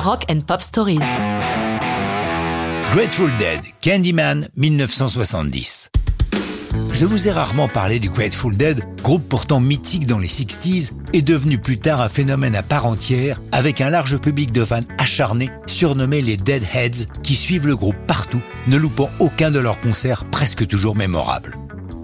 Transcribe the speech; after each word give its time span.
Rock 0.00 0.24
and 0.30 0.40
Pop 0.46 0.62
Stories. 0.62 0.98
Grateful 2.94 3.30
Dead, 3.38 3.60
Candyman 3.82 4.48
1970. 4.56 5.90
Je 6.94 7.04
vous 7.04 7.28
ai 7.28 7.30
rarement 7.30 7.68
parlé 7.68 8.00
du 8.00 8.08
Grateful 8.08 8.56
Dead, 8.56 8.82
groupe 9.02 9.28
pourtant 9.28 9.60
mythique 9.60 10.06
dans 10.06 10.18
les 10.18 10.26
60s 10.26 10.92
et 11.12 11.20
devenu 11.20 11.58
plus 11.58 11.78
tard 11.78 12.00
un 12.00 12.08
phénomène 12.08 12.56
à 12.56 12.62
part 12.62 12.86
entière 12.86 13.42
avec 13.52 13.82
un 13.82 13.90
large 13.90 14.16
public 14.16 14.52
de 14.52 14.64
fans 14.64 14.80
acharnés 14.96 15.50
surnommés 15.66 16.22
les 16.22 16.38
Deadheads 16.38 17.06
qui 17.22 17.34
suivent 17.34 17.66
le 17.66 17.76
groupe 17.76 17.98
partout, 18.06 18.40
ne 18.68 18.78
loupant 18.78 19.10
aucun 19.18 19.50
de 19.50 19.58
leurs 19.58 19.80
concerts 19.82 20.24
presque 20.24 20.66
toujours 20.66 20.96
mémorables. 20.96 21.58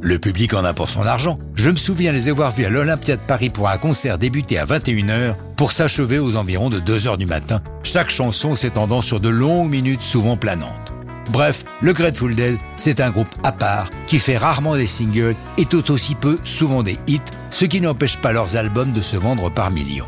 Le 0.07 0.21
public 0.21 0.55
en 0.55 0.65
a 0.65 0.73
pour 0.73 0.89
son 0.89 1.05
argent. 1.05 1.37
Je 1.57 1.69
me 1.69 1.75
souviens 1.75 2.13
les 2.13 2.29
avoir 2.29 2.53
vus 2.53 2.65
à 2.65 2.71
l'Olympia 2.71 3.17
de 3.17 3.21
Paris 3.21 3.51
pour 3.51 3.69
un 3.69 3.77
concert 3.77 4.19
débuté 4.19 4.57
à 4.57 4.65
21h 4.65 5.35
pour 5.57 5.73
s'achever 5.73 6.21
aux 6.21 6.37
environs 6.37 6.71
de 6.71 6.79
2h 6.79 7.17
du 7.17 7.27
matin, 7.27 7.61
chaque 7.83 8.11
chanson 8.11 8.55
s'étendant 8.55 9.03
sur 9.03 9.19
de 9.19 9.29
longues 9.29 9.69
minutes 9.69 10.03
souvent 10.03 10.37
planantes. 10.37 10.93
Bref, 11.33 11.65
le 11.81 11.93
Grateful 11.93 12.37
Dead, 12.37 12.57
c'est 12.77 13.01
un 13.01 13.11
groupe 13.11 13.35
à 13.43 13.51
part 13.51 13.91
qui 14.07 14.21
fait 14.21 14.37
rarement 14.37 14.77
des 14.77 14.87
singles 14.87 15.35
et 15.59 15.65
tout 15.65 15.91
aussi 15.91 16.15
peu 16.15 16.39
souvent 16.45 16.85
des 16.85 17.01
hits, 17.09 17.19
ce 17.51 17.65
qui 17.65 17.81
n'empêche 17.81 18.19
pas 18.19 18.31
leurs 18.31 18.55
albums 18.55 18.93
de 18.93 19.01
se 19.01 19.17
vendre 19.17 19.51
par 19.51 19.73
millions. 19.73 20.07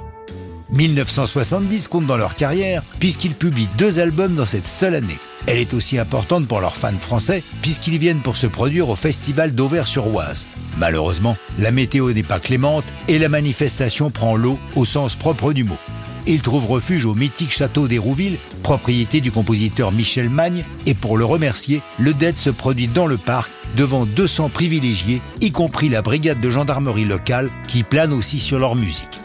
1970 0.70 1.88
compte 1.88 2.06
dans 2.06 2.16
leur 2.16 2.36
carrière 2.36 2.84
puisqu'ils 3.00 3.34
publient 3.34 3.68
deux 3.76 3.98
albums 3.98 4.36
dans 4.36 4.46
cette 4.46 4.68
seule 4.68 4.94
année. 4.94 5.18
Elle 5.50 5.60
est 5.60 5.72
aussi 5.72 5.98
importante 5.98 6.46
pour 6.46 6.60
leurs 6.60 6.76
fans 6.76 6.98
français 6.98 7.42
puisqu'ils 7.62 7.96
viennent 7.96 8.20
pour 8.20 8.36
se 8.36 8.46
produire 8.46 8.90
au 8.90 8.94
festival 8.94 9.54
d'Auvers-sur-Oise. 9.54 10.46
Malheureusement, 10.76 11.38
la 11.58 11.70
météo 11.70 12.12
n'est 12.12 12.22
pas 12.22 12.38
clémente 12.38 12.84
et 13.08 13.18
la 13.18 13.30
manifestation 13.30 14.10
prend 14.10 14.36
l'eau 14.36 14.58
au 14.76 14.84
sens 14.84 15.16
propre 15.16 15.54
du 15.54 15.64
mot. 15.64 15.78
Ils 16.26 16.42
trouvent 16.42 16.66
refuge 16.66 17.06
au 17.06 17.14
mythique 17.14 17.50
château 17.50 17.88
d'Hérouville, 17.88 18.36
propriété 18.62 19.22
du 19.22 19.32
compositeur 19.32 19.90
Michel 19.90 20.28
Magne, 20.28 20.66
et 20.84 20.92
pour 20.92 21.16
le 21.16 21.24
remercier, 21.24 21.80
le 21.98 22.12
DED 22.12 22.36
se 22.36 22.50
produit 22.50 22.86
dans 22.86 23.06
le 23.06 23.16
parc 23.16 23.50
devant 23.74 24.04
200 24.04 24.50
privilégiés, 24.50 25.22
y 25.40 25.50
compris 25.50 25.88
la 25.88 26.02
brigade 26.02 26.40
de 26.40 26.50
gendarmerie 26.50 27.06
locale 27.06 27.48
qui 27.66 27.84
plane 27.84 28.12
aussi 28.12 28.38
sur 28.38 28.58
leur 28.58 28.74
musique. 28.74 29.18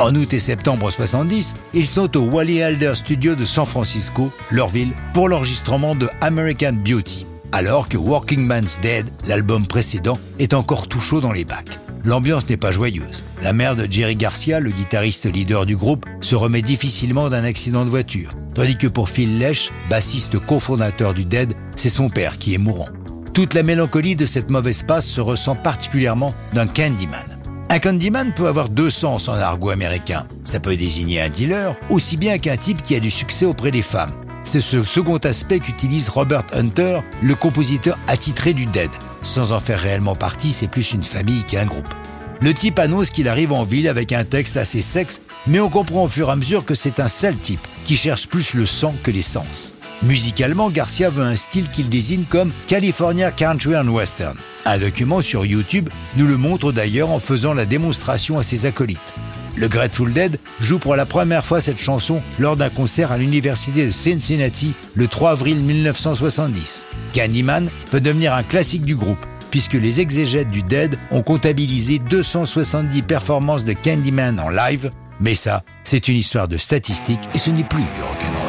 En 0.00 0.14
août 0.14 0.32
et 0.32 0.38
septembre 0.38 0.92
70, 0.92 1.56
ils 1.74 1.88
sont 1.88 2.16
au 2.16 2.20
Wally 2.20 2.62
Alder 2.62 2.92
Studio 2.94 3.34
de 3.34 3.44
San 3.44 3.66
Francisco, 3.66 4.30
leur 4.52 4.68
ville, 4.68 4.92
pour 5.12 5.28
l'enregistrement 5.28 5.96
de 5.96 6.08
American 6.20 6.72
Beauty, 6.72 7.26
alors 7.50 7.88
que 7.88 7.96
Working 7.96 8.46
Man's 8.46 8.78
Dead, 8.80 9.06
l'album 9.26 9.66
précédent, 9.66 10.16
est 10.38 10.54
encore 10.54 10.86
tout 10.86 11.00
chaud 11.00 11.20
dans 11.20 11.32
les 11.32 11.44
bacs. 11.44 11.80
L'ambiance 12.04 12.48
n'est 12.48 12.56
pas 12.56 12.70
joyeuse. 12.70 13.24
La 13.42 13.52
mère 13.52 13.74
de 13.74 13.88
Jerry 13.90 14.14
Garcia, 14.14 14.60
le 14.60 14.70
guitariste 14.70 15.26
leader 15.26 15.66
du 15.66 15.76
groupe, 15.76 16.06
se 16.20 16.36
remet 16.36 16.62
difficilement 16.62 17.28
d'un 17.28 17.42
accident 17.42 17.84
de 17.84 17.90
voiture, 17.90 18.30
tandis 18.54 18.76
que 18.76 18.86
pour 18.86 19.08
Phil 19.08 19.40
Lesh, 19.40 19.72
bassiste 19.90 20.38
cofondateur 20.38 21.12
du 21.12 21.24
Dead, 21.24 21.54
c'est 21.74 21.88
son 21.88 22.08
père 22.08 22.38
qui 22.38 22.54
est 22.54 22.58
mourant. 22.58 22.88
Toute 23.34 23.54
la 23.54 23.64
mélancolie 23.64 24.14
de 24.14 24.26
cette 24.26 24.50
mauvaise 24.50 24.84
passe 24.84 25.08
se 25.08 25.20
ressent 25.20 25.56
particulièrement 25.56 26.34
d'un 26.52 26.68
Candyman. 26.68 27.37
Un 27.70 27.80
Candyman 27.80 28.32
peut 28.32 28.46
avoir 28.46 28.70
deux 28.70 28.88
sens 28.88 29.28
en 29.28 29.34
argot 29.34 29.68
américain. 29.68 30.26
Ça 30.42 30.58
peut 30.58 30.74
désigner 30.74 31.20
un 31.20 31.28
dealer, 31.28 31.76
aussi 31.90 32.16
bien 32.16 32.38
qu'un 32.38 32.56
type 32.56 32.82
qui 32.82 32.96
a 32.96 33.00
du 33.00 33.10
succès 33.10 33.44
auprès 33.44 33.70
des 33.70 33.82
femmes. 33.82 34.12
C'est 34.42 34.62
ce 34.62 34.82
second 34.82 35.18
aspect 35.18 35.60
qu'utilise 35.60 36.08
Robert 36.08 36.44
Hunter, 36.54 37.00
le 37.20 37.34
compositeur 37.34 37.98
attitré 38.06 38.54
du 38.54 38.64
Dead. 38.64 38.88
Sans 39.22 39.52
en 39.52 39.60
faire 39.60 39.80
réellement 39.80 40.14
partie, 40.14 40.50
c'est 40.50 40.66
plus 40.66 40.92
une 40.92 41.02
famille 41.02 41.44
qu'un 41.44 41.66
groupe. 41.66 41.92
Le 42.40 42.54
type 42.54 42.78
annonce 42.78 43.10
qu'il 43.10 43.28
arrive 43.28 43.52
en 43.52 43.64
ville 43.64 43.88
avec 43.88 44.12
un 44.12 44.24
texte 44.24 44.56
assez 44.56 44.80
sexe, 44.80 45.20
mais 45.46 45.60
on 45.60 45.68
comprend 45.68 46.04
au 46.04 46.08
fur 46.08 46.28
et 46.28 46.32
à 46.32 46.36
mesure 46.36 46.64
que 46.64 46.74
c'est 46.74 47.00
un 47.00 47.08
sale 47.08 47.38
type 47.38 47.60
qui 47.84 47.96
cherche 47.96 48.28
plus 48.28 48.54
le 48.54 48.64
sang 48.64 48.94
que 49.02 49.10
l'essence. 49.10 49.74
Musicalement, 50.02 50.70
Garcia 50.70 51.10
veut 51.10 51.24
un 51.24 51.36
style 51.36 51.68
qu'il 51.68 51.90
désigne 51.90 52.24
comme 52.24 52.52
California 52.66 53.30
Country 53.30 53.76
and 53.76 53.88
Western. 53.88 54.38
Un 54.68 54.76
document 54.76 55.22
sur 55.22 55.46
YouTube 55.46 55.88
nous 56.18 56.26
le 56.26 56.36
montre 56.36 56.72
d'ailleurs 56.72 57.08
en 57.08 57.18
faisant 57.18 57.54
la 57.54 57.64
démonstration 57.64 58.38
à 58.38 58.42
ses 58.42 58.66
acolytes. 58.66 59.14
Le 59.56 59.66
Grateful 59.66 60.12
Dead 60.12 60.38
joue 60.60 60.78
pour 60.78 60.94
la 60.94 61.06
première 61.06 61.46
fois 61.46 61.62
cette 61.62 61.78
chanson 61.78 62.20
lors 62.38 62.58
d'un 62.58 62.68
concert 62.68 63.10
à 63.10 63.16
l'université 63.16 63.86
de 63.86 63.90
Cincinnati 63.90 64.74
le 64.94 65.08
3 65.08 65.30
avril 65.30 65.62
1970. 65.62 66.86
Candyman 67.14 67.70
veut 67.90 68.02
devenir 68.02 68.34
un 68.34 68.42
classique 68.42 68.84
du 68.84 68.94
groupe 68.94 69.24
puisque 69.50 69.72
les 69.72 70.02
exégètes 70.02 70.50
du 70.50 70.62
Dead 70.62 70.98
ont 71.12 71.22
comptabilisé 71.22 71.98
270 71.98 73.00
performances 73.04 73.64
de 73.64 73.72
Candyman 73.72 74.38
en 74.38 74.50
live, 74.50 74.90
mais 75.18 75.34
ça, 75.34 75.62
c'est 75.82 76.08
une 76.08 76.16
histoire 76.16 76.46
de 76.46 76.58
statistiques 76.58 77.26
et 77.34 77.38
ce 77.38 77.48
n'est 77.48 77.64
plus 77.64 77.78
du 77.78 78.02
rock'n'roll. 78.02 78.47